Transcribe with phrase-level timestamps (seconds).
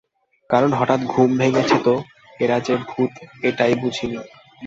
[0.49, 1.93] কারণ হঠাৎ ঘুম ভেঙেছে তো,
[2.39, 3.11] এরা যে ভূত
[3.43, 4.19] এইটাই বুঝি নি।